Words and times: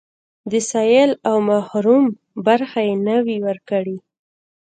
د 0.51 0.53
سايل 0.71 1.11
او 1.29 1.35
محروم 1.49 2.03
برخه 2.47 2.79
يې 2.87 2.95
نه 3.07 3.15
وي 3.25 3.37
ورکړې. 3.47 3.97